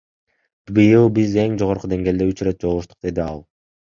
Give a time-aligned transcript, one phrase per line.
[0.77, 3.43] Быйыл биз эң жогорку деңгээлде үч ирет жолугуштук,— деди ал.